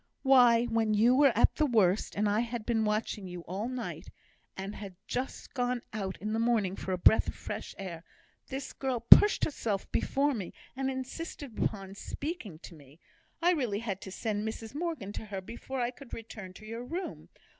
"Why, 0.23 0.63
when 0.63 0.95
you 0.95 1.13
were 1.13 1.31
at 1.37 1.57
the 1.57 1.65
worst, 1.67 2.15
and 2.15 2.27
I 2.27 2.39
had 2.39 2.65
been 2.65 2.85
watching 2.85 3.27
you 3.27 3.41
all 3.41 3.69
night, 3.69 4.09
and 4.57 4.73
had 4.73 4.95
just 5.05 5.53
gone 5.53 5.83
out 5.93 6.17
in 6.17 6.33
the 6.33 6.39
morning 6.39 6.75
for 6.75 6.91
a 6.91 6.97
breath 6.97 7.27
of 7.27 7.35
fresh 7.35 7.75
air, 7.77 8.03
this 8.47 8.73
girl 8.73 9.01
pushed 9.11 9.43
herself 9.43 9.91
before 9.91 10.33
me, 10.33 10.53
and 10.75 10.89
insisted 10.89 11.59
upon 11.63 11.93
speaking 11.93 12.57
to 12.63 12.73
me. 12.73 12.99
I 13.43 13.51
really 13.51 13.77
had 13.77 14.01
to 14.01 14.11
send 14.11 14.43
Mrs 14.43 14.73
Morgan 14.73 15.13
to 15.13 15.25
her 15.25 15.39
before 15.39 15.79
I 15.81 15.91
could 15.91 16.15
return 16.15 16.53
to 16.53 16.65
your 16.65 16.83
room. 16.83 17.29